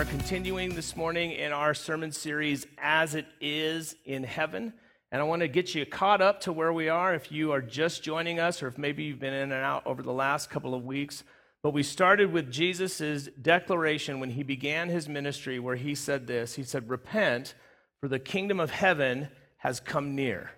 [0.00, 4.72] Are continuing this morning in our sermon series, As It Is in Heaven.
[5.12, 7.60] And I want to get you caught up to where we are if you are
[7.60, 10.74] just joining us or if maybe you've been in and out over the last couple
[10.74, 11.22] of weeks.
[11.62, 16.54] But we started with Jesus' declaration when he began his ministry, where he said this
[16.54, 17.52] He said, Repent,
[18.00, 20.52] for the kingdom of heaven has come near.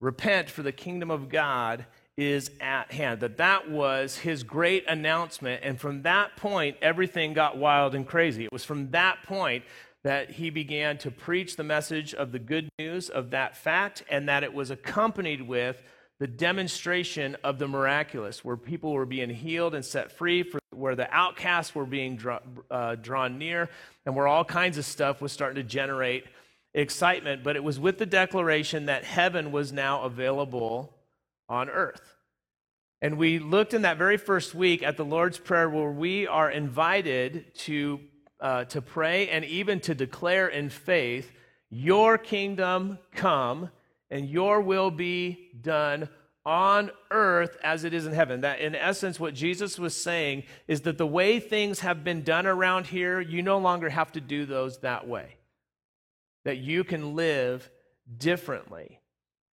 [0.00, 1.86] Repent, for the kingdom of God
[2.20, 3.20] is at hand.
[3.20, 5.62] That that was his great announcement.
[5.64, 8.44] And from that point, everything got wild and crazy.
[8.44, 9.64] It was from that point
[10.04, 14.28] that he began to preach the message of the good news of that fact and
[14.28, 15.82] that it was accompanied with
[16.18, 20.94] the demonstration of the miraculous, where people were being healed and set free, for, where
[20.94, 22.38] the outcasts were being draw,
[22.70, 23.70] uh, drawn near,
[24.04, 26.24] and where all kinds of stuff was starting to generate
[26.74, 27.42] excitement.
[27.42, 30.94] But it was with the declaration that heaven was now available
[31.50, 32.16] on earth.
[33.02, 36.50] And we looked in that very first week at the Lord's Prayer, where we are
[36.50, 38.00] invited to,
[38.40, 41.30] uh, to pray and even to declare in faith,
[41.68, 43.70] Your kingdom come
[44.10, 46.08] and your will be done
[46.44, 48.42] on earth as it is in heaven.
[48.42, 52.46] That, in essence, what Jesus was saying is that the way things have been done
[52.46, 55.36] around here, you no longer have to do those that way.
[56.44, 57.70] That you can live
[58.16, 58.99] differently.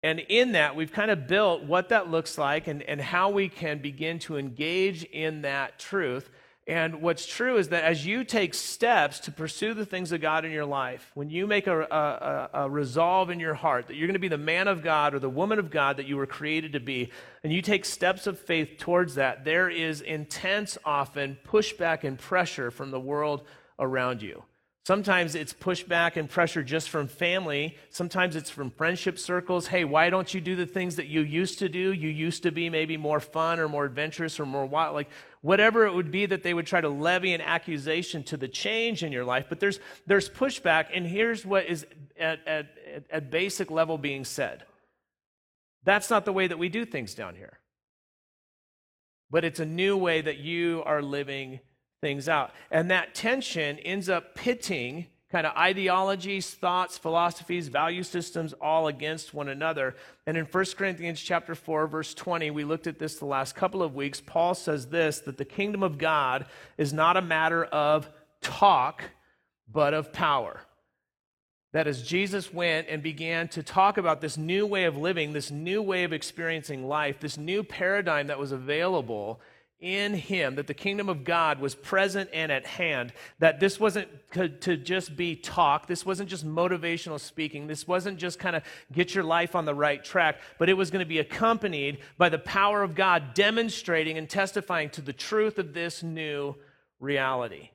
[0.03, 3.49] And in that, we've kind of built what that looks like and, and how we
[3.49, 6.31] can begin to engage in that truth.
[6.67, 10.45] And what's true is that as you take steps to pursue the things of God
[10.45, 14.07] in your life, when you make a, a, a, resolve in your heart that you're
[14.07, 16.27] going to be the man of God or the woman of God that you were
[16.27, 17.11] created to be,
[17.43, 22.71] and you take steps of faith towards that, there is intense, often pushback and pressure
[22.71, 23.43] from the world
[23.79, 24.45] around you.
[24.87, 27.77] Sometimes it's pushback and pressure just from family.
[27.91, 29.67] Sometimes it's from friendship circles.
[29.67, 31.93] Hey, why don't you do the things that you used to do?
[31.93, 34.95] You used to be maybe more fun or more adventurous or more wild.
[34.95, 35.11] Like
[35.43, 39.03] whatever it would be that they would try to levy an accusation to the change
[39.03, 39.47] in your life.
[39.51, 41.87] But there's, there's pushback, and here's what is
[42.19, 42.67] at, at,
[43.11, 44.65] at basic level being said
[45.83, 47.59] that's not the way that we do things down here.
[49.31, 51.61] But it's a new way that you are living
[52.01, 52.53] things out.
[52.71, 59.33] And that tension ends up pitting kind of ideologies, thoughts, philosophies, value systems all against
[59.33, 59.95] one another.
[60.27, 63.83] And in 1 Corinthians chapter 4 verse 20, we looked at this the last couple
[63.83, 64.21] of weeks.
[64.21, 66.47] Paul says this that the kingdom of God
[66.77, 68.09] is not a matter of
[68.41, 69.05] talk,
[69.71, 70.61] but of power.
[71.73, 75.53] That as Jesus went and began to talk about this new way of living, this
[75.53, 79.41] new way of experiencing life, this new paradigm that was available,
[79.81, 84.09] in him, that the kingdom of God was present and at hand, that this wasn't
[84.33, 89.15] to just be talk, this wasn't just motivational speaking, this wasn't just kind of get
[89.15, 92.39] your life on the right track, but it was going to be accompanied by the
[92.39, 96.55] power of God demonstrating and testifying to the truth of this new
[96.99, 97.71] reality.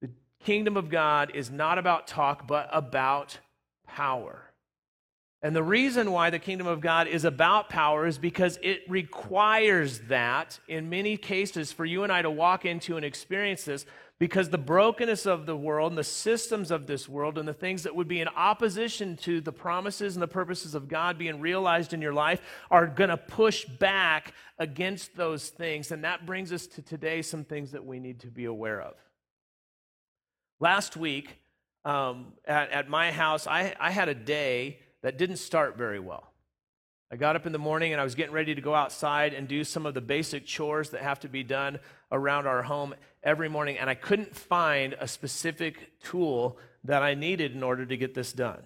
[0.00, 0.10] The
[0.44, 3.38] kingdom of God is not about talk, but about
[3.86, 4.45] power.
[5.46, 10.00] And the reason why the kingdom of God is about power is because it requires
[10.08, 13.86] that in many cases for you and I to walk into and experience this
[14.18, 17.84] because the brokenness of the world and the systems of this world and the things
[17.84, 21.92] that would be in opposition to the promises and the purposes of God being realized
[21.92, 25.92] in your life are going to push back against those things.
[25.92, 28.94] And that brings us to today some things that we need to be aware of.
[30.58, 31.38] Last week
[31.84, 36.32] um, at, at my house, I, I had a day that didn't start very well.
[37.12, 39.46] I got up in the morning and I was getting ready to go outside and
[39.46, 41.78] do some of the basic chores that have to be done
[42.10, 47.52] around our home every morning, and I couldn't find a specific tool that I needed
[47.52, 48.64] in order to get this done.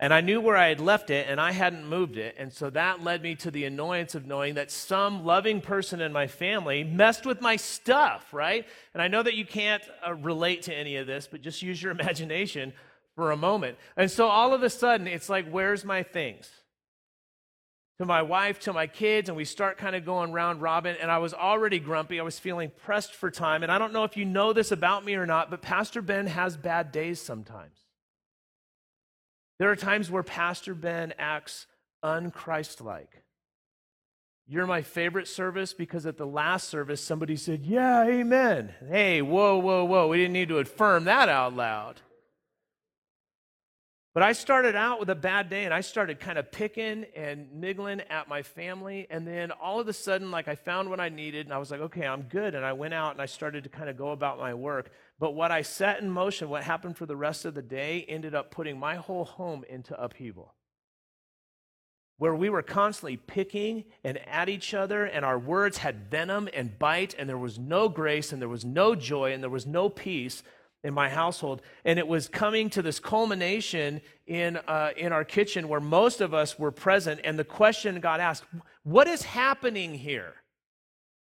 [0.00, 2.34] And I knew where I had left it and I hadn't moved it.
[2.36, 6.12] And so that led me to the annoyance of knowing that some loving person in
[6.12, 8.66] my family messed with my stuff, right?
[8.92, 11.80] And I know that you can't uh, relate to any of this, but just use
[11.80, 12.72] your imagination
[13.16, 13.78] for a moment.
[13.96, 16.50] And so all of a sudden, it's like, where's my things?
[17.98, 20.96] To my wife, to my kids, and we start kind of going round robin.
[21.00, 22.18] And I was already grumpy.
[22.18, 23.62] I was feeling pressed for time.
[23.62, 26.26] And I don't know if you know this about me or not, but Pastor Ben
[26.26, 27.78] has bad days sometimes.
[29.58, 31.66] There are times where Pastor Ben acts
[32.04, 33.22] unchristlike.
[34.46, 38.74] You're my favorite service because at the last service, somebody said, Yeah, amen.
[38.88, 40.08] Hey, whoa, whoa, whoa.
[40.08, 42.00] We didn't need to affirm that out loud.
[44.14, 47.52] But I started out with a bad day and I started kind of picking and
[47.52, 49.08] niggling at my family.
[49.10, 51.72] And then all of a sudden, like I found what I needed and I was
[51.72, 52.54] like, okay, I'm good.
[52.54, 54.92] And I went out and I started to kind of go about my work.
[55.18, 58.36] But what I set in motion, what happened for the rest of the day, ended
[58.36, 60.54] up putting my whole home into upheaval.
[62.16, 66.78] Where we were constantly picking and at each other, and our words had venom and
[66.78, 69.88] bite, and there was no grace, and there was no joy, and there was no
[69.88, 70.44] peace
[70.84, 71.62] in my household.
[71.84, 76.34] And it was coming to this culmination in, uh, in our kitchen where most of
[76.34, 77.20] us were present.
[77.24, 78.44] And the question got asked
[78.84, 80.34] what is happening here?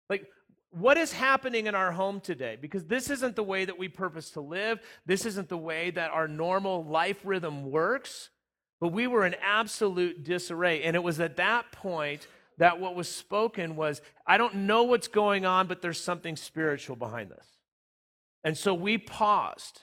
[0.08, 0.26] Like,
[0.70, 2.56] what is happening in our home today?
[2.60, 4.78] Because this isn't the way that we purpose to live.
[5.06, 8.30] This isn't the way that our normal life rhythm works.
[8.80, 10.84] But we were in absolute disarray.
[10.84, 12.28] And it was at that point
[12.58, 16.94] that what was spoken was I don't know what's going on, but there's something spiritual
[16.94, 17.57] behind this.
[18.44, 19.82] And so we paused,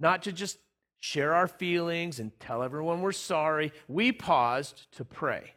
[0.00, 0.58] not to just
[1.00, 3.72] share our feelings and tell everyone we're sorry.
[3.88, 5.52] We paused to pray,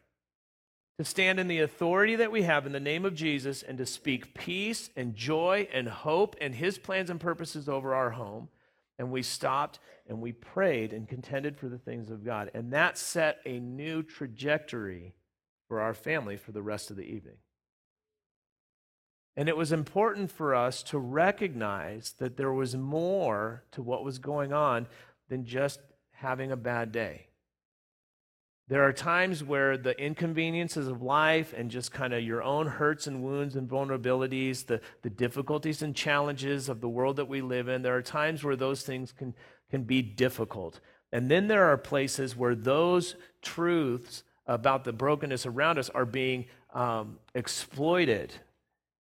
[0.99, 3.85] to stand in the authority that we have in the name of Jesus and to
[3.85, 8.49] speak peace and joy and hope and his plans and purposes over our home.
[8.99, 12.51] And we stopped and we prayed and contended for the things of God.
[12.53, 15.13] And that set a new trajectory
[15.67, 17.37] for our family for the rest of the evening.
[19.37, 24.17] And it was important for us to recognize that there was more to what was
[24.17, 24.87] going on
[25.29, 25.79] than just
[26.11, 27.27] having a bad day.
[28.67, 33.05] There are times where the inconveniences of life and just kind of your own hurts
[33.05, 37.69] and wounds and vulnerabilities, the, the difficulties and challenges of the world that we live
[37.69, 39.35] in, there are times where those things can,
[39.69, 40.79] can be difficult.
[41.13, 46.45] And then there are places where those truths about the brokenness around us are being
[46.73, 48.33] um, exploited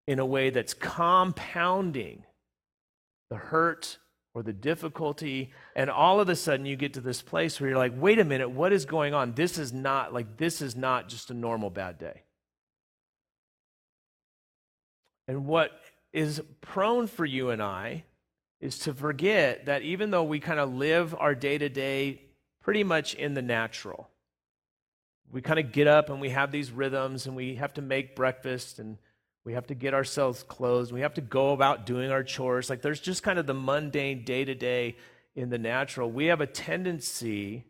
[0.07, 2.23] in a way that's compounding
[3.29, 3.97] the hurt
[4.33, 5.51] or the difficulty.
[5.75, 8.23] And all of a sudden, you get to this place where you're like, wait a
[8.23, 9.33] minute, what is going on?
[9.33, 12.23] This is not like, this is not just a normal bad day.
[15.27, 15.71] And what
[16.13, 18.03] is prone for you and I
[18.61, 22.21] is to forget that even though we kind of live our day to day
[22.61, 24.09] pretty much in the natural,
[25.31, 28.15] we kind of get up and we have these rhythms and we have to make
[28.15, 28.97] breakfast and
[29.45, 30.91] we have to get ourselves clothed.
[30.91, 32.69] We have to go about doing our chores.
[32.69, 34.97] Like there's just kind of the mundane day to day
[35.35, 36.09] in the natural.
[36.09, 37.65] We have a tendency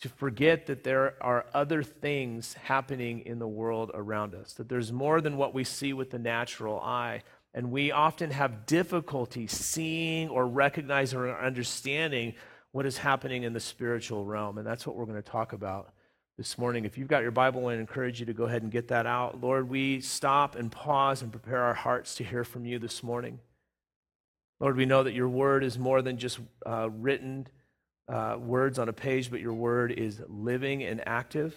[0.00, 4.92] to forget that there are other things happening in the world around us, that there's
[4.92, 7.22] more than what we see with the natural eye.
[7.54, 12.34] And we often have difficulty seeing or recognizing or understanding
[12.72, 14.58] what is happening in the spiritual realm.
[14.58, 15.90] And that's what we're going to talk about
[16.36, 16.84] this morning.
[16.84, 19.40] If you've got your Bible, I encourage you to go ahead and get that out.
[19.40, 23.40] Lord, we stop and pause and prepare our hearts to hear from you this morning.
[24.60, 27.46] Lord, we know that your word is more than just uh, written
[28.08, 31.54] uh, words on a page, but your word is living and active.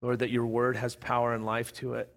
[0.00, 2.12] Lord, that your word has power and life to it.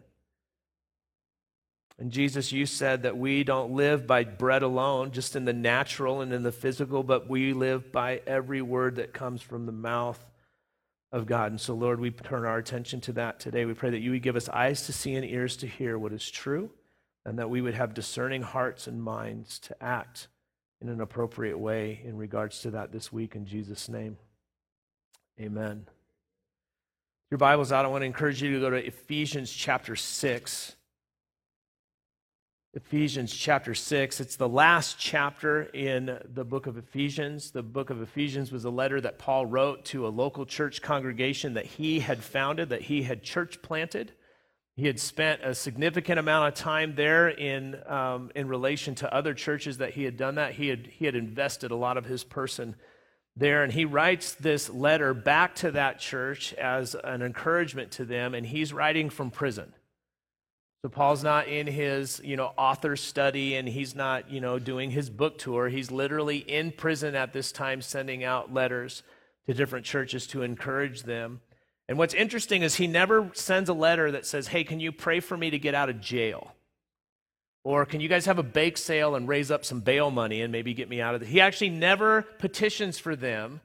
[1.99, 6.21] And Jesus, you said that we don't live by bread alone, just in the natural
[6.21, 10.25] and in the physical, but we live by every word that comes from the mouth
[11.11, 11.51] of God.
[11.51, 13.65] And so, Lord, we turn our attention to that today.
[13.65, 16.13] We pray that you would give us eyes to see and ears to hear what
[16.13, 16.71] is true,
[17.25, 20.27] and that we would have discerning hearts and minds to act
[20.81, 24.17] in an appropriate way in regards to that this week in Jesus' name.
[25.39, 25.85] Amen.
[27.29, 27.85] Your Bible's out.
[27.85, 30.75] I want to encourage you to go to Ephesians chapter 6.
[32.73, 34.21] Ephesians chapter 6.
[34.21, 37.51] It's the last chapter in the book of Ephesians.
[37.51, 41.55] The book of Ephesians was a letter that Paul wrote to a local church congregation
[41.55, 44.13] that he had founded, that he had church planted.
[44.77, 49.33] He had spent a significant amount of time there in, um, in relation to other
[49.33, 50.53] churches that he had done that.
[50.53, 52.77] He had, he had invested a lot of his person
[53.35, 58.33] there, and he writes this letter back to that church as an encouragement to them,
[58.33, 59.73] and he's writing from prison.
[60.83, 64.89] So Paul's not in his, you know, author study and he's not, you know, doing
[64.89, 65.69] his book tour.
[65.69, 69.03] He's literally in prison at this time sending out letters
[69.45, 71.41] to different churches to encourage them.
[71.87, 75.19] And what's interesting is he never sends a letter that says, "Hey, can you pray
[75.19, 76.55] for me to get out of jail?"
[77.63, 80.51] Or can you guys have a bake sale and raise up some bail money and
[80.51, 81.27] maybe get me out of it?
[81.27, 83.61] He actually never petitions for them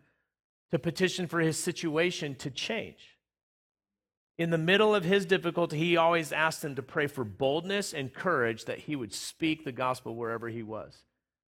[0.71, 3.16] to petition for his situation to change
[4.39, 8.13] in the middle of his difficulty, he always asked them to pray for boldness and
[8.13, 11.05] courage that he would speak the gospel wherever he was.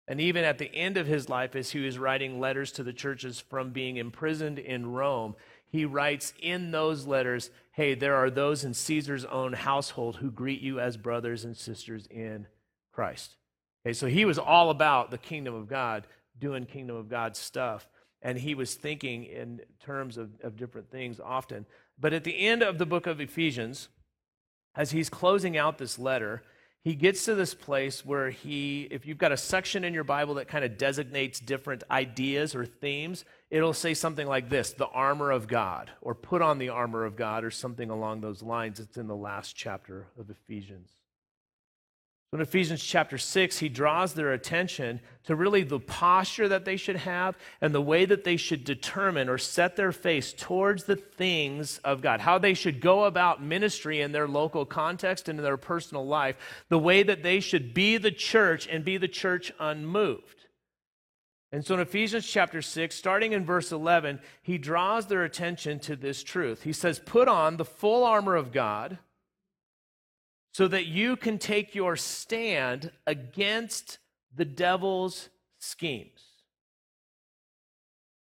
[0.06, 2.94] And even at the end of his life, as he was writing letters to the
[2.94, 5.36] churches from being imprisoned in Rome,
[5.70, 10.62] he writes in those letters, Hey, there are those in Caesar's own household who greet
[10.62, 12.46] you as brothers and sisters in
[12.90, 13.36] Christ.
[13.84, 16.06] Okay, so he was all about the kingdom of God,
[16.38, 17.86] doing kingdom of God stuff.
[18.22, 21.66] and he was thinking in terms of, of different things often.
[22.00, 23.88] But at the end of the book of Ephesians,
[24.74, 26.42] as he's closing out this letter,
[26.84, 30.34] he gets to this place where he, if you've got a section in your Bible
[30.34, 35.30] that kind of designates different ideas or themes, it'll say something like this the armor
[35.32, 38.78] of God, or put on the armor of God, or something along those lines.
[38.78, 40.97] It's in the last chapter of Ephesians.
[42.30, 46.96] In Ephesians chapter 6, he draws their attention to really the posture that they should
[46.96, 51.78] have and the way that they should determine or set their face towards the things
[51.78, 55.56] of God, how they should go about ministry in their local context and in their
[55.56, 56.36] personal life,
[56.68, 60.44] the way that they should be the church and be the church unmoved.
[61.50, 65.96] And so in Ephesians chapter 6, starting in verse 11, he draws their attention to
[65.96, 66.62] this truth.
[66.62, 68.98] He says, Put on the full armor of God
[70.58, 73.98] so that you can take your stand against
[74.34, 75.28] the devil's
[75.60, 76.20] schemes.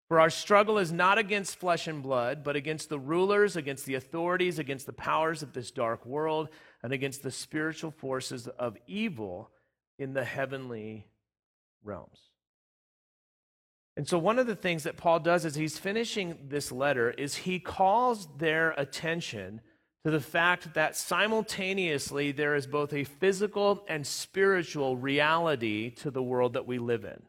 [0.08, 3.96] For our struggle is not against flesh and blood, but against the rulers, against the
[3.96, 6.50] authorities, against the powers of this dark world,
[6.84, 9.50] and against the spiritual forces of evil
[9.98, 11.08] in the heavenly
[11.84, 12.20] realms.
[13.96, 17.36] And so, one of the things that Paul does as he's finishing this letter is
[17.36, 19.60] he calls their attention
[20.08, 26.24] to the fact that simultaneously there is both a physical and spiritual reality to the
[26.24, 27.22] world that we live in.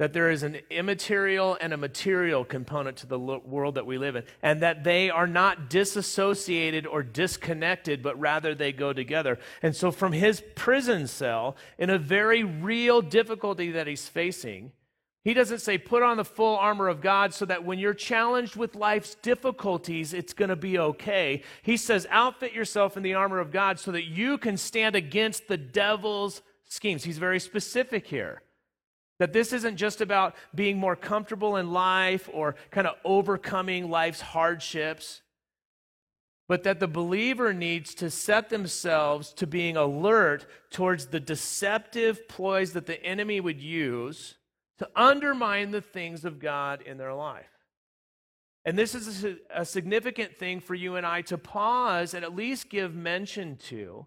[0.00, 4.16] That there is an immaterial and a material component to the world that we live
[4.16, 9.38] in, and that they are not disassociated or disconnected, but rather they go together.
[9.62, 14.72] And so, from his prison cell, in a very real difficulty that he's facing,
[15.22, 18.56] he doesn't say, put on the full armor of God so that when you're challenged
[18.56, 21.42] with life's difficulties, it's going to be okay.
[21.60, 25.46] He says, outfit yourself in the armor of God so that you can stand against
[25.46, 27.04] the devil's schemes.
[27.04, 28.40] He's very specific here.
[29.18, 34.22] That this isn't just about being more comfortable in life or kind of overcoming life's
[34.22, 35.20] hardships,
[36.48, 42.72] but that the believer needs to set themselves to being alert towards the deceptive ploys
[42.72, 44.38] that the enemy would use
[44.80, 47.50] to undermine the things of God in their life.
[48.64, 52.34] And this is a, a, significant thing for you and I to pause and at
[52.34, 54.06] least give mention to.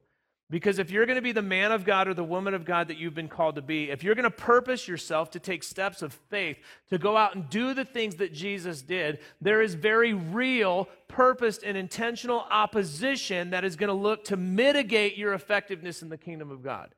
[0.50, 2.88] Because if you're going to be the man of God or the woman of God
[2.88, 6.01] that you've been called to be, if you're going to purpose yourself to take steps
[6.01, 6.58] of faith,
[6.89, 11.62] to go out and do the things that Jesus did, there is very real, purposed,
[11.62, 16.50] and intentional opposition that is going to look to mitigate your effectiveness in the kingdom
[16.50, 16.96] of God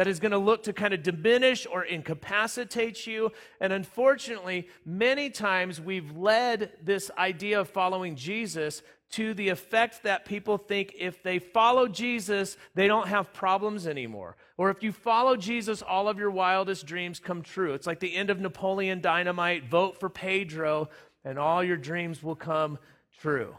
[0.00, 3.30] that is going to look to kind of diminish or incapacitate you.
[3.60, 8.80] And unfortunately, many times we've led this idea of following Jesus
[9.10, 14.38] to the effect that people think if they follow Jesus, they don't have problems anymore.
[14.56, 17.74] Or if you follow Jesus, all of your wildest dreams come true.
[17.74, 20.88] It's like the end of Napoleon Dynamite vote for Pedro,
[21.26, 22.78] and all your dreams will come
[23.20, 23.54] true.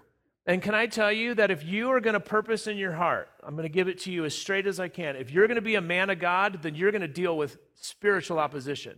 [0.48, 3.30] And can I tell you that if you are going to purpose in your heart,
[3.44, 5.16] I'm going to give it to you as straight as I can.
[5.16, 7.58] If you're going to be a man of God, then you're going to deal with
[7.76, 8.98] spiritual opposition.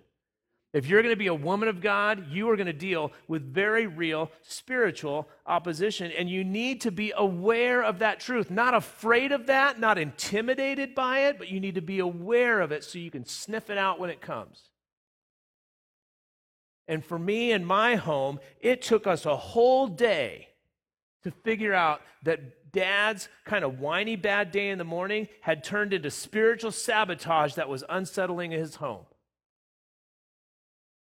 [0.71, 3.53] If you're going to be a woman of God, you are going to deal with
[3.53, 6.11] very real spiritual opposition.
[6.11, 8.49] And you need to be aware of that truth.
[8.49, 12.71] Not afraid of that, not intimidated by it, but you need to be aware of
[12.71, 14.69] it so you can sniff it out when it comes.
[16.87, 20.52] And for me in my home, it took us a whole day
[21.23, 25.93] to figure out that dad's kind of whiny bad day in the morning had turned
[25.93, 29.05] into spiritual sabotage that was unsettling his home.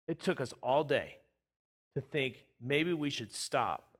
[0.08, 1.16] It took us all day
[1.94, 3.96] to think maybe we should stop,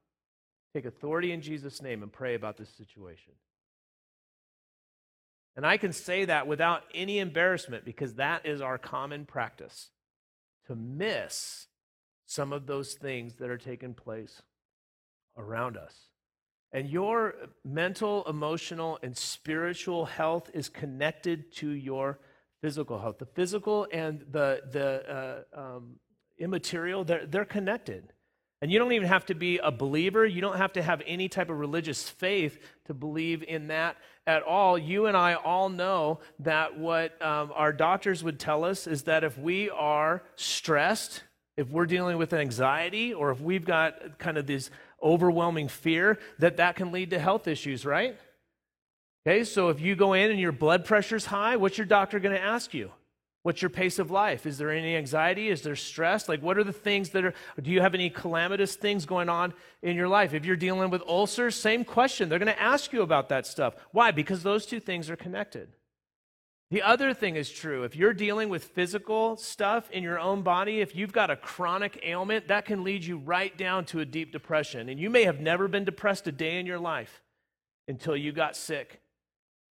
[0.75, 3.33] take authority in Jesus' name, and pray about this situation.
[5.57, 9.91] And I can say that without any embarrassment because that is our common practice
[10.67, 11.67] to miss
[12.27, 14.43] some of those things that are taking place
[15.37, 16.10] around us.
[16.73, 17.35] And your
[17.65, 22.21] mental, emotional, and spiritual health is connected to your
[22.61, 23.19] physical health.
[23.19, 25.97] The physical and the, the uh, um,
[26.39, 28.13] immaterial, they're, they're connected.
[28.63, 30.27] And you don't even have to be a believer.
[30.27, 33.97] You don't have to have any type of religious faith to believe in that
[34.27, 34.77] at all.
[34.77, 39.25] You and I all know that what um, our doctors would tell us is that
[39.25, 41.23] if we are stressed,
[41.57, 44.71] if we're dealing with anxiety, or if we've got kind of these
[45.03, 48.19] overwhelming fear, that that can lead to health issues, right?
[49.27, 52.35] Okay, so if you go in and your blood pressure's high, what's your doctor going
[52.35, 52.91] to ask you?
[53.43, 54.45] What's your pace of life?
[54.45, 55.49] Is there any anxiety?
[55.49, 56.29] Is there stress?
[56.29, 59.55] Like, what are the things that are, do you have any calamitous things going on
[59.83, 60.35] in your life?
[60.35, 62.29] If you're dealing with ulcers, same question.
[62.29, 63.75] They're going to ask you about that stuff.
[63.93, 64.11] Why?
[64.11, 65.71] Because those two things are connected.
[66.71, 67.83] The other thing is true.
[67.83, 72.01] If you're dealing with physical stuff in your own body, if you've got a chronic
[72.05, 74.89] ailment, that can lead you right down to a deep depression.
[74.89, 77.23] And you may have never been depressed a day in your life
[77.89, 79.01] until you got sick,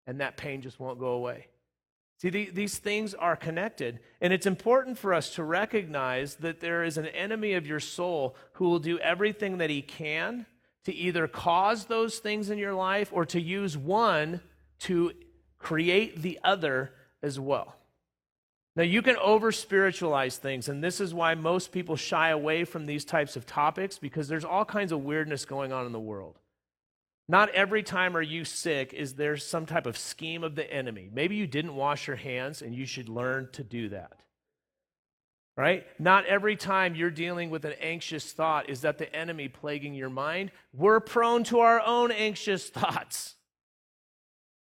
[0.08, 1.46] and that pain just won't go away.
[2.20, 6.82] See, the, these things are connected, and it's important for us to recognize that there
[6.82, 10.46] is an enemy of your soul who will do everything that he can
[10.84, 14.40] to either cause those things in your life or to use one
[14.80, 15.12] to
[15.58, 17.74] create the other as well.
[18.76, 22.86] Now, you can over spiritualize things, and this is why most people shy away from
[22.86, 26.38] these types of topics because there's all kinds of weirdness going on in the world.
[27.28, 31.10] Not every time are you sick is there some type of scheme of the enemy.
[31.12, 34.12] Maybe you didn't wash your hands and you should learn to do that.
[35.56, 35.84] Right?
[35.98, 40.08] Not every time you're dealing with an anxious thought is that the enemy plaguing your
[40.08, 40.52] mind.
[40.72, 43.34] We're prone to our own anxious thoughts.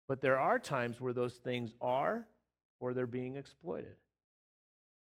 [0.08, 2.26] But there are times where those things are
[2.80, 3.96] or they're being exploited.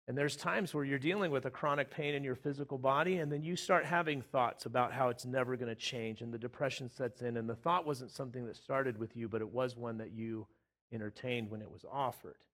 [0.09, 3.31] And there's times where you're dealing with a chronic pain in your physical body, and
[3.31, 6.89] then you start having thoughts about how it's never going to change, and the depression
[6.89, 7.37] sets in.
[7.37, 10.47] And the thought wasn't something that started with you, but it was one that you
[10.93, 12.45] entertained when it was offered.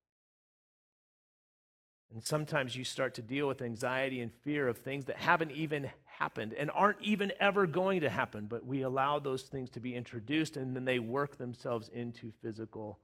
[2.13, 5.91] And sometimes you start to deal with anxiety and fear of things that haven't even
[6.19, 9.95] happened and aren't even ever going to happen, but we allow those things to be
[9.95, 12.99] introduced and then they work themselves into physical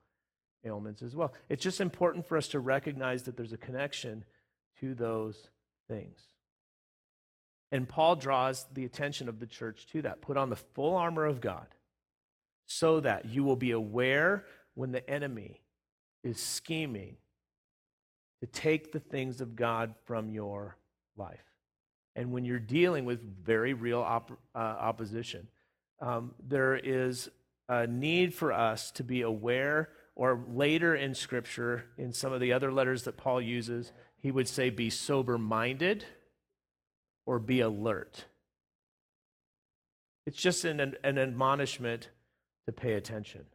[0.65, 1.33] ailments as well.
[1.49, 4.25] It's just important for us to recognize that there's a connection
[4.81, 5.49] to those
[5.89, 6.19] things.
[7.71, 10.21] And Paul draws the attention of the church to that.
[10.21, 11.67] Put on the full armor of God
[12.67, 14.45] so that you will be aware
[14.75, 15.61] when the enemy
[16.23, 17.17] is scheming
[18.41, 20.77] to take the things of God from your
[21.17, 21.54] life.
[22.17, 25.49] And when you're dealing with very real op- uh, opposition,
[26.01, 27.29] um, there is
[27.69, 32.53] a need for us to be aware, or later in Scripture, in some of the
[32.53, 36.05] other letters that Paul uses, he would say, be sober minded
[37.27, 38.27] or be alert.
[40.27, 42.11] It's just an, an admonishment
[42.67, 43.47] to pay attention.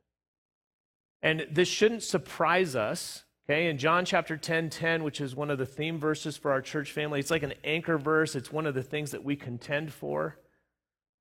[1.22, 5.57] And this shouldn't surprise us Okay, in John chapter 10, 10, which is one of
[5.57, 8.35] the theme verses for our church family, it's like an anchor verse.
[8.35, 10.38] It's one of the things that we contend for.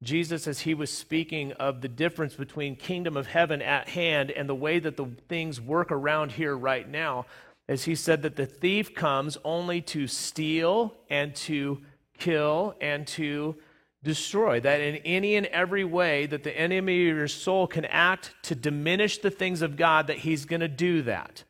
[0.02, 4.46] Jesus, as he was speaking of the difference between kingdom of heaven at hand and
[4.46, 7.24] the way that the things work around here right now,
[7.66, 11.80] as he said that the thief comes only to steal and to
[12.18, 13.56] kill and to
[14.02, 14.60] destroy.
[14.60, 18.54] That in any and every way that the enemy of your soul can act to
[18.54, 21.44] diminish the things of God, that he's going to do that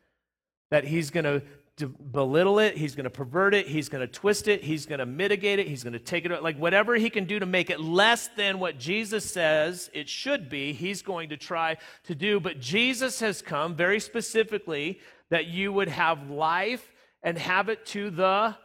[0.71, 1.41] that he's going to
[1.87, 5.05] belittle it, he's going to pervert it, he's going to twist it, he's going to
[5.05, 7.79] mitigate it, he's going to take it like whatever he can do to make it
[7.79, 12.39] less than what Jesus says it should be, he's going to try to do.
[12.39, 16.91] But Jesus has come very specifically that you would have life
[17.23, 18.55] and have it to the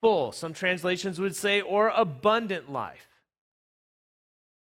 [0.00, 0.32] full.
[0.32, 3.08] Some translations would say or abundant life.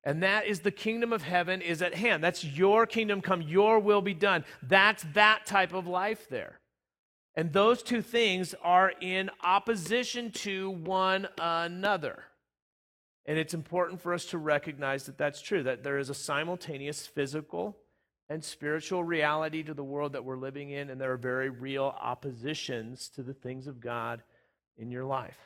[0.04, 2.24] And that is the kingdom of heaven is at hand.
[2.24, 4.44] That's your kingdom come, your will be done.
[4.62, 6.58] That's that type of life there.
[7.34, 12.24] And those two things are in opposition to one another.
[13.24, 17.06] And it's important for us to recognize that that's true, that there is a simultaneous
[17.06, 17.78] physical
[18.28, 21.94] and spiritual reality to the world that we're living in, and there are very real
[22.00, 24.22] oppositions to the things of God
[24.76, 25.38] in your life.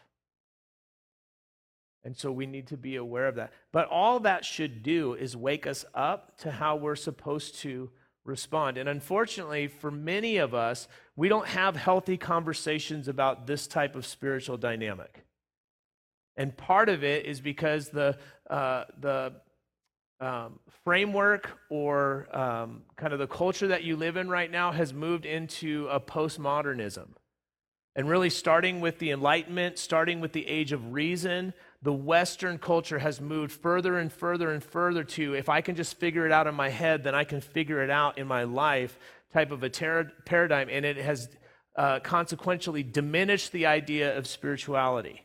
[2.05, 3.53] And so we need to be aware of that.
[3.73, 7.91] But all that should do is wake us up to how we're supposed to
[8.27, 8.79] respond.
[8.79, 14.07] And unfortunately, for many of us, we don't have healthy conversations about this type of
[14.07, 15.25] spiritual dynamic.
[16.37, 18.19] And part of it is because the,
[18.51, 19.33] uh, the
[20.21, 24.93] um, framework or um, kind of the culture that you live in right now has
[24.93, 27.09] moved into a postmodernism.
[27.95, 31.55] And really, starting with the Enlightenment, starting with the age of reason,
[31.87, 36.01] the Western culture has moved further and further and further to if I can just
[36.01, 38.99] figure it out in my head, then I can figure it out in my life
[39.33, 40.69] type of a ter- paradigm.
[40.69, 41.29] And it has
[41.77, 45.23] uh, consequentially diminished the idea of spirituality,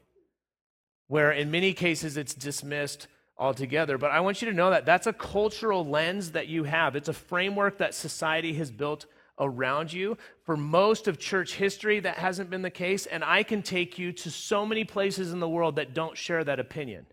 [1.08, 3.08] where in many cases it's dismissed
[3.40, 3.98] altogether.
[3.98, 7.10] But I want you to know that that's a cultural lens that you have, it's
[7.10, 9.08] a framework that society has built
[9.42, 10.18] around you.
[10.46, 14.14] For most of church history, that hasn't been the case, and I can take you
[14.14, 17.08] to so many places in the world that don't share that opinion.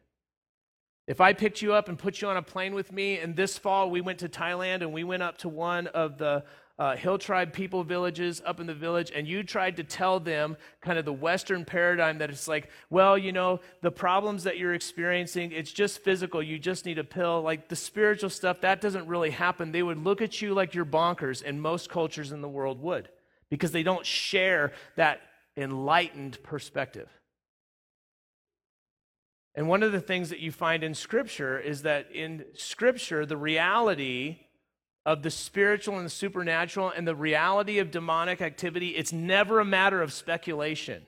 [1.08, 3.56] If I picked you up and put you on a plane with me, and this
[3.56, 6.44] fall we went to Thailand and we went up to one of the
[6.78, 10.56] uh, hill tribe people villages up in the village, and you tried to tell them
[10.80, 14.74] kind of the Western paradigm that it's like, well, you know, the problems that you're
[14.74, 16.40] experiencing, it's just physical.
[16.40, 17.42] You just need a pill.
[17.42, 19.72] Like the spiritual stuff, that doesn't really happen.
[19.72, 23.08] They would look at you like you're bonkers, and most cultures in the world would
[23.50, 25.20] because they don't share that
[25.56, 27.08] enlightened perspective.
[29.56, 33.36] And one of the things that you find in Scripture is that in Scripture, the
[33.36, 34.38] reality
[35.06, 39.64] of the spiritual and the supernatural and the reality of demonic activity, it's never a
[39.64, 41.02] matter of speculation.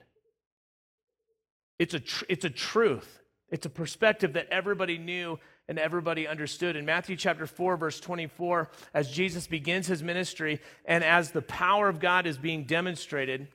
[1.78, 6.76] It's a, tr- it's a truth, it's a perspective that everybody knew and everybody understood.
[6.76, 11.88] In Matthew chapter 4, verse 24, as Jesus begins his ministry and as the power
[11.88, 13.48] of God is being demonstrated,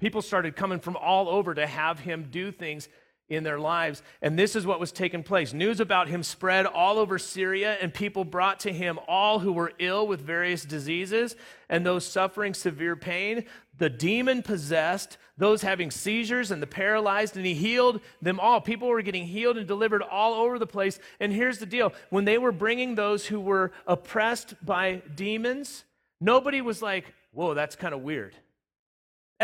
[0.00, 2.88] people started coming from all over to have him do things
[3.28, 4.02] in their lives.
[4.20, 5.52] And this is what was taking place.
[5.52, 9.72] News about him spread all over Syria, and people brought to him all who were
[9.78, 11.36] ill with various diseases
[11.68, 13.44] and those suffering severe pain,
[13.78, 18.60] the demon possessed, those having seizures, and the paralyzed, and he healed them all.
[18.60, 20.98] People were getting healed and delivered all over the place.
[21.18, 25.84] And here's the deal when they were bringing those who were oppressed by demons,
[26.20, 28.36] nobody was like, whoa, that's kind of weird.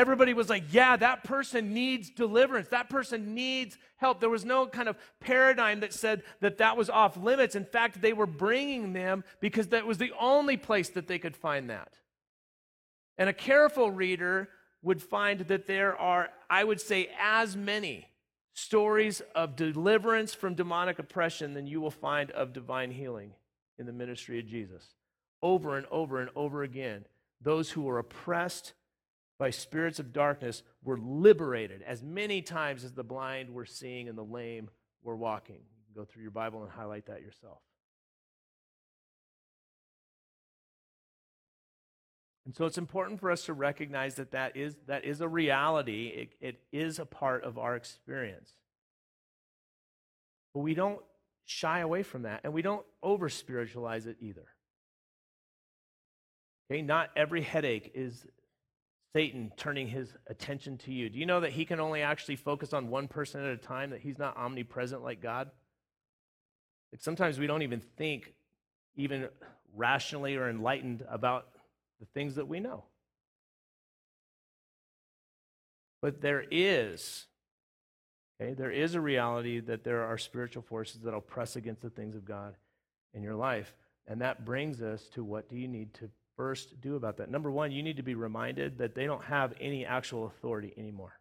[0.01, 2.69] Everybody was like, yeah, that person needs deliverance.
[2.69, 4.19] That person needs help.
[4.19, 7.55] There was no kind of paradigm that said that that was off limits.
[7.55, 11.37] In fact, they were bringing them because that was the only place that they could
[11.37, 11.99] find that.
[13.19, 14.49] And a careful reader
[14.81, 18.09] would find that there are, I would say, as many
[18.55, 23.35] stories of deliverance from demonic oppression than you will find of divine healing
[23.79, 24.95] in the ministry of Jesus.
[25.43, 27.05] Over and over and over again,
[27.43, 28.73] those who were oppressed
[29.41, 34.17] by spirits of darkness were liberated as many times as the blind were seeing and
[34.17, 34.69] the lame
[35.03, 35.57] were walking.
[35.57, 37.59] You can go through your Bible and highlight that yourself.
[42.45, 46.09] And so it's important for us to recognize that that is, that is a reality.
[46.09, 48.53] It, it is a part of our experience.
[50.53, 51.01] But we don't
[51.47, 54.49] shy away from that, and we don't over spiritualize it either.
[56.71, 58.27] Okay, not every headache is
[59.13, 61.11] Satan turning his attention to you.
[61.11, 63.91] Do you know that he can only actually focus on one person at a time,
[63.91, 65.51] that he's not omnipresent like God?
[66.93, 68.33] Like sometimes we don't even think,
[68.97, 69.29] even
[69.75, 71.49] rationally or enlightened, about
[71.99, 72.85] the things that we know.
[76.03, 77.27] But there is,
[78.41, 81.91] okay, there is a reality that there are spiritual forces that will press against the
[81.91, 82.55] things of God
[83.13, 83.75] in your life.
[84.07, 87.31] And that brings us to what do you need to first do about that?
[87.31, 91.19] Number one, you need to be reminded that they don't have any actual authority anymore.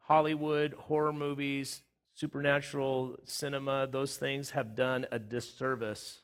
[0.00, 1.82] Hollywood, horror movies,
[2.14, 6.20] supernatural cinema, those things have done a disservice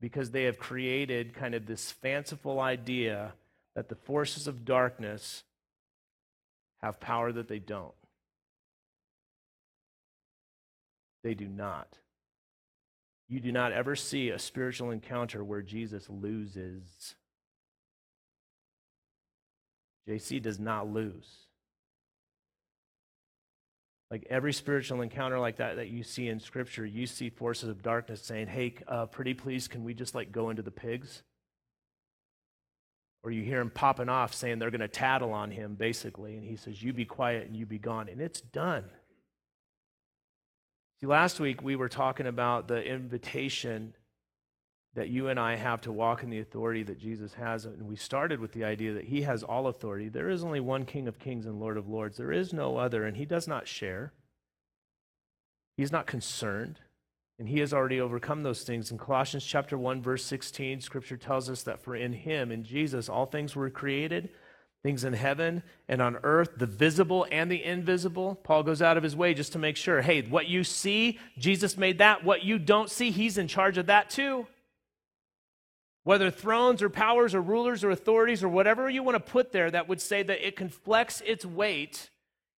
[0.00, 3.34] because they have created kind of this fanciful idea
[3.76, 5.44] that the forces of darkness
[6.82, 7.94] have power that they don't.
[11.22, 11.98] They do not.
[13.32, 17.14] You do not ever see a spiritual encounter where Jesus loses.
[20.06, 21.46] JC does not lose.
[24.10, 27.82] Like every spiritual encounter like that that you see in Scripture, you see forces of
[27.82, 31.22] darkness saying, "Hey, uh, pretty please, can we just like go into the pigs?"
[33.22, 36.44] Or you hear him popping off saying they're going to tattle on him, basically, and
[36.44, 38.90] he says, "You be quiet and you be gone," and it's done.
[41.02, 43.92] See, last week we were talking about the invitation
[44.94, 47.64] that you and I have to walk in the authority that Jesus has.
[47.64, 50.08] And we started with the idea that he has all authority.
[50.08, 53.04] There is only one King of kings and Lord of lords, there is no other,
[53.04, 54.12] and he does not share.
[55.76, 56.78] He's not concerned,
[57.36, 58.92] and he has already overcome those things.
[58.92, 63.08] In Colossians chapter 1 verse 16, scripture tells us that for in him in Jesus
[63.08, 64.28] all things were created
[64.82, 68.34] things in heaven and on earth, the visible and the invisible.
[68.42, 71.76] Paul goes out of his way just to make sure hey, what you see, Jesus
[71.76, 72.24] made that.
[72.24, 74.46] What you don't see, he's in charge of that too.
[76.04, 79.70] Whether thrones or powers or rulers or authorities or whatever you want to put there
[79.70, 82.10] that would say that it can flex its weight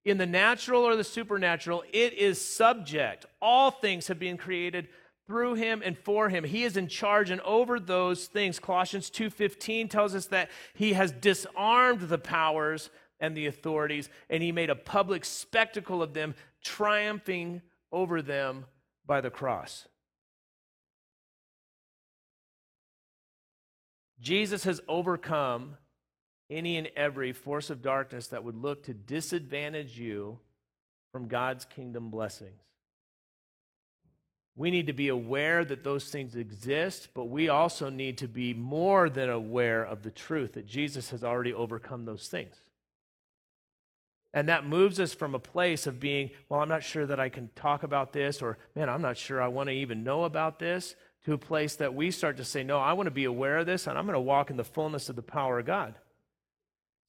[0.05, 3.27] in the natural or the supernatural, it is subject.
[3.41, 4.89] All things have been created
[5.27, 6.45] through him and for him.
[6.45, 8.59] He is in charge and over those things.
[8.59, 14.53] Colossians 2:15 tells us that he has disarmed the powers and the authorities and he
[14.53, 18.67] made a public spectacle of them, triumphing over them
[19.07, 19.89] by the cross.
[24.21, 25.77] Jesus has overcome
[26.51, 30.39] any and every force of darkness that would look to disadvantage you
[31.13, 32.61] from God's kingdom blessings.
[34.57, 38.55] We need to be aware that those things exist, but we also need to be
[38.55, 42.55] more than aware of the truth that Jesus has already overcome those things.
[44.33, 47.29] And that moves us from a place of being, well, I'm not sure that I
[47.29, 50.59] can talk about this, or man, I'm not sure I want to even know about
[50.59, 53.59] this, to a place that we start to say, No, I want to be aware
[53.59, 55.95] of this and I'm going to walk in the fullness of the power of God.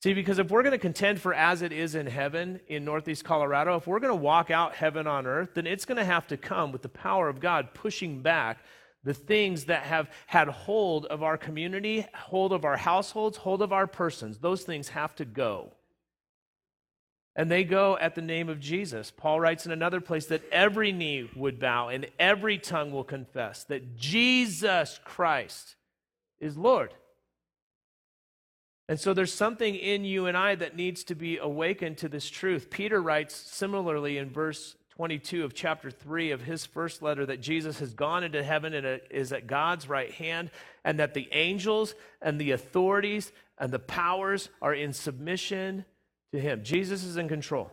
[0.03, 3.23] See, because if we're going to contend for as it is in heaven in Northeast
[3.23, 6.27] Colorado, if we're going to walk out heaven on earth, then it's going to have
[6.27, 8.59] to come with the power of God pushing back
[9.03, 13.71] the things that have had hold of our community, hold of our households, hold of
[13.71, 14.39] our persons.
[14.39, 15.71] Those things have to go.
[17.35, 19.11] And they go at the name of Jesus.
[19.11, 23.63] Paul writes in another place that every knee would bow and every tongue will confess
[23.65, 25.75] that Jesus Christ
[26.39, 26.93] is Lord.
[28.87, 32.29] And so there's something in you and I that needs to be awakened to this
[32.29, 32.69] truth.
[32.69, 37.79] Peter writes similarly in verse 22 of chapter 3 of his first letter that Jesus
[37.79, 40.51] has gone into heaven and is at God's right hand,
[40.85, 45.83] and that the angels and the authorities and the powers are in submission
[46.31, 46.63] to him.
[46.63, 47.71] Jesus is in control.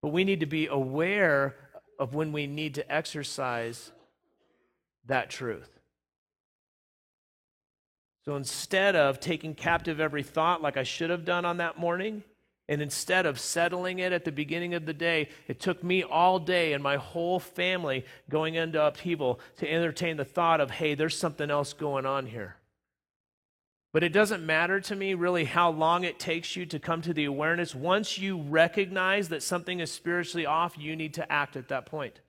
[0.00, 1.56] But we need to be aware
[1.98, 3.90] of when we need to exercise
[5.06, 5.73] that truth.
[8.26, 12.24] So instead of taking captive every thought like I should have done on that morning,
[12.68, 16.38] and instead of settling it at the beginning of the day, it took me all
[16.38, 21.18] day and my whole family going into upheaval to entertain the thought of, hey, there's
[21.18, 22.56] something else going on here.
[23.92, 27.12] But it doesn't matter to me really how long it takes you to come to
[27.12, 27.74] the awareness.
[27.74, 32.20] Once you recognize that something is spiritually off, you need to act at that point.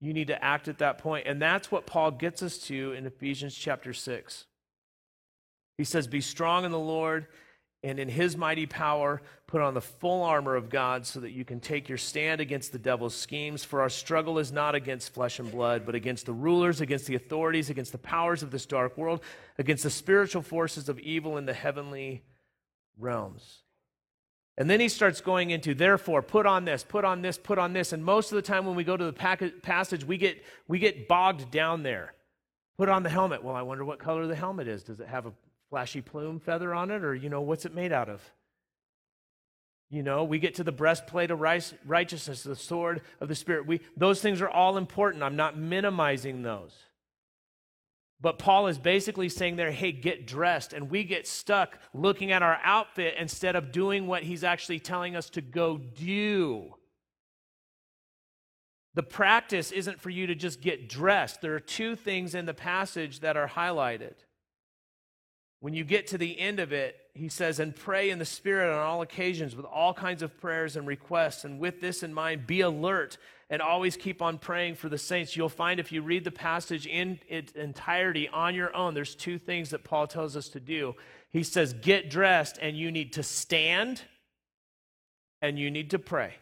[0.00, 1.26] You need to act at that point.
[1.26, 4.44] And that's what Paul gets us to in Ephesians chapter 6.
[5.76, 7.26] He says, Be strong in the Lord
[7.82, 11.44] and in his mighty power, put on the full armor of God so that you
[11.44, 13.62] can take your stand against the devil's schemes.
[13.62, 17.14] For our struggle is not against flesh and blood, but against the rulers, against the
[17.14, 19.20] authorities, against the powers of this dark world,
[19.58, 22.24] against the spiritual forces of evil in the heavenly
[22.98, 23.62] realms.
[24.58, 27.72] And then he starts going into, therefore, put on this, put on this, put on
[27.72, 27.92] this.
[27.92, 31.06] And most of the time when we go to the passage, we get, we get
[31.06, 32.12] bogged down there.
[32.76, 33.44] Put on the helmet.
[33.44, 34.82] Well, I wonder what color the helmet is.
[34.82, 35.32] Does it have a
[35.70, 37.04] flashy plume feather on it?
[37.04, 38.20] Or, you know, what's it made out of?
[39.90, 43.64] You know, we get to the breastplate of righteousness, the sword of the Spirit.
[43.64, 45.22] We, those things are all important.
[45.22, 46.74] I'm not minimizing those.
[48.20, 50.72] But Paul is basically saying there, hey, get dressed.
[50.72, 55.14] And we get stuck looking at our outfit instead of doing what he's actually telling
[55.14, 56.74] us to go do.
[58.94, 61.40] The practice isn't for you to just get dressed.
[61.40, 64.14] There are two things in the passage that are highlighted.
[65.60, 68.72] When you get to the end of it, he says, and pray in the Spirit
[68.72, 71.44] on all occasions with all kinds of prayers and requests.
[71.44, 73.18] And with this in mind, be alert
[73.50, 75.36] and always keep on praying for the saints.
[75.36, 79.38] You'll find if you read the passage in its entirety on your own, there's two
[79.38, 80.94] things that Paul tells us to do.
[81.30, 84.02] He says, get dressed, and you need to stand
[85.40, 86.34] and you need to pray.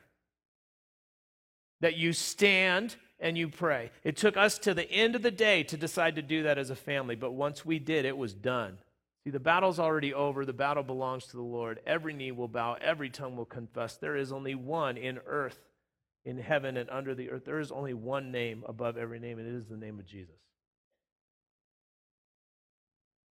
[1.81, 3.91] That you stand and you pray.
[4.05, 6.71] It took us to the end of the day to decide to do that as
[6.71, 8.79] a family, but once we did, it was done.
[9.25, 10.45] See, the battle's already over.
[10.45, 11.81] The battle belongs to the Lord.
[11.87, 13.97] Every knee will bow, every tongue will confess.
[13.97, 15.66] There is only one in earth
[16.27, 17.45] in heaven and under the earth.
[17.47, 20.35] There is only one name above every name, and it is the name of Jesus.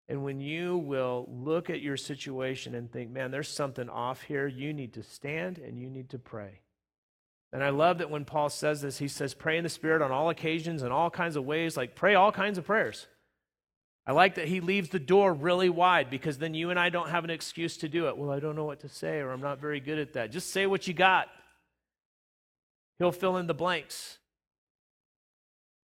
[0.08, 4.46] And when you will look at your situation and think, man, there's something off here,
[4.46, 6.60] you need to stand and you need to pray.
[7.50, 10.12] And I love that when Paul says this, he says, pray in the Spirit on
[10.12, 13.06] all occasions and all kinds of ways, like pray all kinds of prayers.
[14.06, 17.08] I like that he leaves the door really wide because then you and I don't
[17.08, 18.18] have an excuse to do it.
[18.18, 20.30] Well, I don't know what to say or I'm not very good at that.
[20.30, 21.28] Just say what you got.
[22.98, 24.18] He'll fill in the blanks.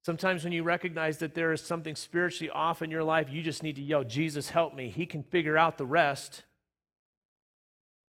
[0.07, 3.61] Sometimes when you recognize that there is something spiritually off in your life, you just
[3.61, 4.89] need to yell, Jesus, help me.
[4.89, 6.43] He can figure out the rest.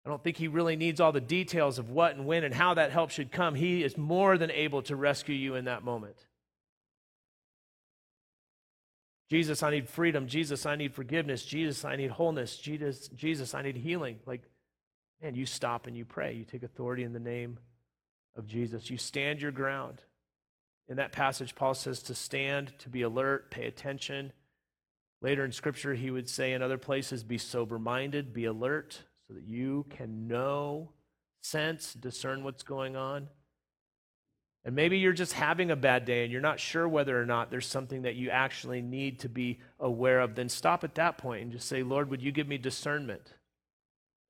[0.05, 2.73] I don't think he really needs all the details of what and when and how
[2.73, 3.55] that help should come.
[3.55, 6.17] He is more than able to rescue you in that moment.
[9.29, 10.27] Jesus, I need freedom.
[10.27, 11.43] Jesus, I need forgiveness.
[11.43, 12.57] Jesus, I need wholeness.
[12.57, 14.19] Jesus, Jesus, I need healing.
[14.25, 14.43] Like,
[15.21, 16.33] man, you stop and you pray.
[16.33, 17.57] You take authority in the name
[18.35, 18.89] of Jesus.
[18.89, 20.01] You stand your ground.
[20.87, 24.31] In that passage, Paul says to stand, to be alert, pay attention.
[25.21, 29.33] Later in Scripture, he would say in other places, be sober minded, be alert, so
[29.33, 30.91] that you can know,
[31.41, 33.29] sense, discern what's going on.
[34.63, 37.51] And maybe you're just having a bad day and you're not sure whether or not
[37.51, 40.33] there's something that you actually need to be aware of.
[40.35, 43.33] Then stop at that point and just say, Lord, would you give me discernment?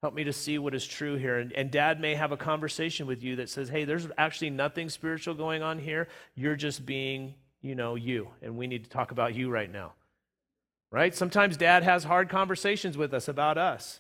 [0.05, 1.39] Help me to see what is true here.
[1.39, 4.87] And, and dad may have a conversation with you that says, hey, there's actually nothing
[4.87, 6.09] spiritual going on here.
[6.35, 8.27] You're just being, you know, you.
[8.43, 9.93] And we need to talk about you right now.
[10.91, 11.15] Right?
[11.15, 13.99] Sometimes dad has hard conversations with us about us.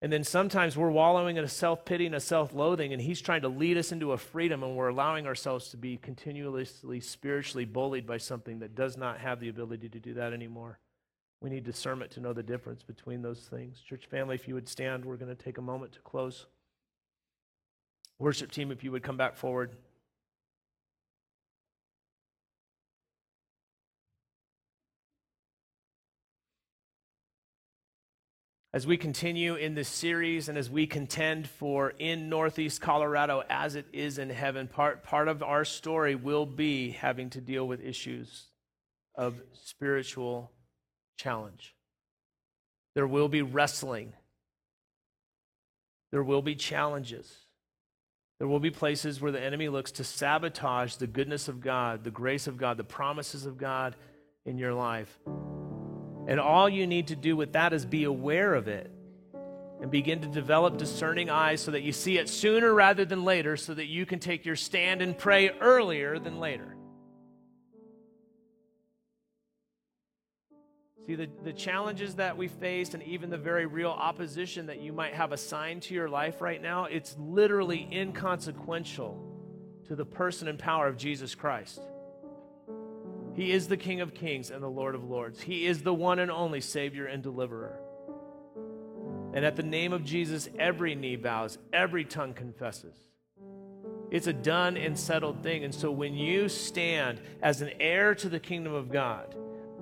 [0.00, 3.20] And then sometimes we're wallowing in a self pity and a self loathing, and He's
[3.20, 7.66] trying to lead us into a freedom, and we're allowing ourselves to be continuously spiritually
[7.66, 10.78] bullied by something that does not have the ability to do that anymore.
[11.40, 13.80] We need discernment to know the difference between those things.
[13.80, 16.46] Church family, if you would stand, we're going to take a moment to close.
[18.18, 19.76] Worship team, if you would come back forward.
[28.74, 33.76] As we continue in this series and as we contend for in Northeast Colorado as
[33.76, 37.80] it is in heaven, part, part of our story will be having to deal with
[37.80, 38.46] issues
[39.14, 40.52] of spiritual
[41.18, 41.74] challenge.
[42.94, 44.14] There will be wrestling.
[46.10, 47.30] There will be challenges.
[48.38, 52.10] There will be places where the enemy looks to sabotage the goodness of God, the
[52.10, 53.96] grace of God, the promises of God
[54.46, 55.18] in your life.
[56.28, 58.90] And all you need to do with that is be aware of it
[59.80, 63.56] and begin to develop discerning eyes so that you see it sooner rather than later,
[63.56, 66.77] so that you can take your stand and pray earlier than later.
[71.08, 74.92] See, the, the challenges that we faced and even the very real opposition that you
[74.92, 79.18] might have assigned to your life right now, it's literally inconsequential
[79.86, 81.80] to the person and power of Jesus Christ.
[83.34, 85.40] He is the King of kings and the Lord of lords.
[85.40, 87.80] He is the one and only Savior and deliverer.
[89.32, 92.98] And at the name of Jesus, every knee bows, every tongue confesses.
[94.10, 95.64] It's a done and settled thing.
[95.64, 99.34] And so when you stand as an heir to the kingdom of God,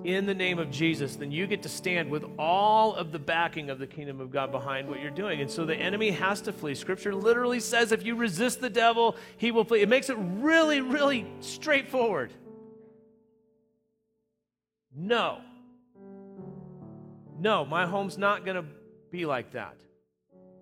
[0.03, 3.69] in the name of Jesus, then you get to stand with all of the backing
[3.69, 5.41] of the kingdom of God behind what you're doing.
[5.41, 6.75] And so the enemy has to flee.
[6.75, 9.81] Scripture literally says if you resist the devil, he will flee.
[9.81, 12.31] It makes it really, really straightforward.
[14.95, 15.41] No.
[17.39, 18.65] No, my home's not going to
[19.11, 19.75] be like that.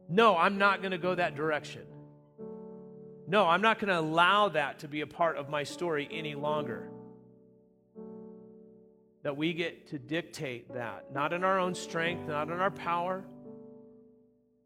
[0.07, 1.83] No, I'm not going to go that direction.
[3.27, 6.35] No, I'm not going to allow that to be a part of my story any
[6.35, 6.89] longer
[9.25, 13.23] that we get to dictate that, not in our own strength, not in our power,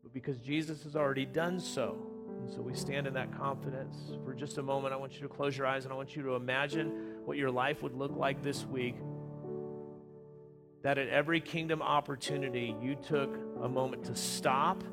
[0.04, 1.98] but because Jesus has already done so.
[2.41, 3.95] And so we stand in that confidence.
[4.26, 6.24] For just a moment, I want you to close your eyes and I want you
[6.24, 6.91] to imagine
[7.24, 8.98] what your life would look like this week.
[10.84, 14.84] That at every kingdom opportunity, you took a moment to stop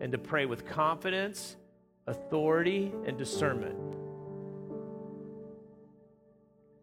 [0.00, 1.56] and to pray with confidence,
[2.06, 3.76] authority, and discernment.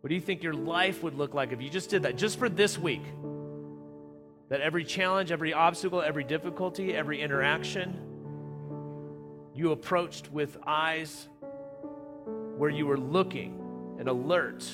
[0.02, 2.40] What do you think your life would look like if you just did that, just
[2.40, 3.04] for this week?
[4.50, 7.98] That every challenge, every obstacle, every difficulty, every interaction,
[9.54, 11.30] you approached with eyes
[12.58, 13.60] where you were looking
[14.00, 14.68] and alert,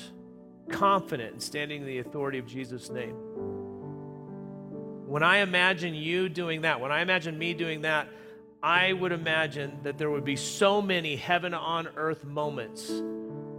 [0.70, 3.14] confident, and standing in the authority of Jesus' name.
[5.06, 8.08] When I imagine you doing that, when I imagine me doing that,
[8.62, 12.90] I would imagine that there would be so many heaven on earth moments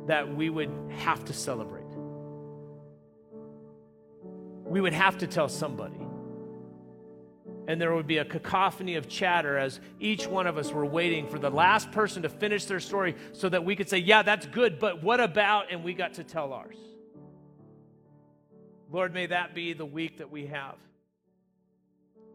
[0.09, 1.85] that we would have to celebrate.
[4.65, 5.99] We would have to tell somebody.
[7.67, 11.27] And there would be a cacophony of chatter as each one of us were waiting
[11.27, 14.47] for the last person to finish their story so that we could say, Yeah, that's
[14.47, 15.71] good, but what about?
[15.71, 16.77] And we got to tell ours.
[18.91, 20.77] Lord, may that be the week that we have.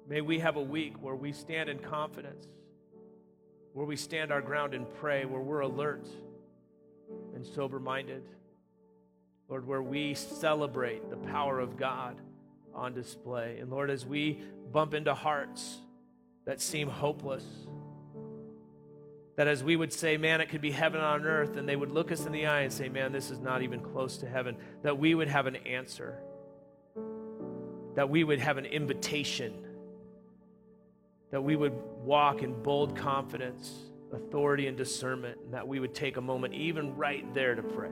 [0.09, 2.47] May we have a week where we stand in confidence,
[3.73, 6.07] where we stand our ground and pray, where we're alert
[7.35, 8.23] and sober minded.
[9.49, 12.17] Lord, where we celebrate the power of God
[12.75, 13.59] on display.
[13.61, 14.41] And Lord, as we
[14.73, 15.79] bump into hearts
[16.47, 17.45] that seem hopeless,
[19.37, 21.91] that as we would say, man, it could be heaven on earth, and they would
[21.91, 24.57] look us in the eye and say, man, this is not even close to heaven,
[24.83, 26.19] that we would have an answer,
[27.97, 29.53] that we would have an invitation,
[31.31, 31.73] that we would
[32.05, 33.73] walk in bold confidence
[34.15, 37.91] authority and discernment, and that we would take a moment, even right there, to pray.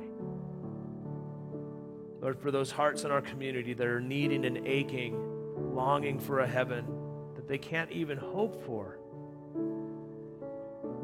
[2.20, 6.46] Lord, for those hearts in our community that are needing and aching, longing for a
[6.46, 6.86] heaven
[7.34, 8.98] that they can't even hope for,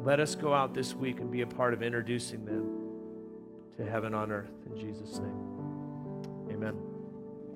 [0.05, 2.79] let us go out this week and be a part of introducing them
[3.77, 4.53] to heaven on earth.
[4.67, 6.77] In Jesus' name, amen.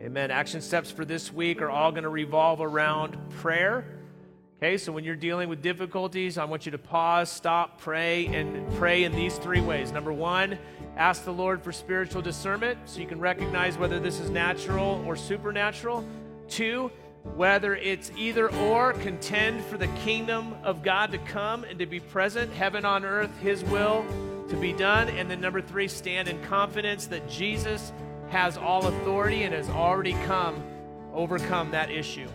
[0.00, 0.32] Amen.
[0.32, 4.01] Action steps for this week are all going to revolve around prayer.
[4.62, 8.72] Okay, so when you're dealing with difficulties, I want you to pause, stop, pray, and
[8.74, 9.90] pray in these three ways.
[9.90, 10.56] Number one,
[10.96, 15.16] ask the Lord for spiritual discernment so you can recognize whether this is natural or
[15.16, 16.04] supernatural.
[16.46, 16.92] Two,
[17.34, 21.98] whether it's either or, contend for the kingdom of God to come and to be
[21.98, 24.06] present, heaven on earth, His will
[24.48, 25.08] to be done.
[25.08, 27.92] And then number three, stand in confidence that Jesus
[28.28, 30.62] has all authority and has already come,
[31.12, 32.28] overcome that issue.